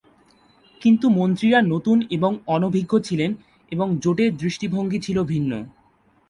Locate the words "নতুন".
1.73-1.97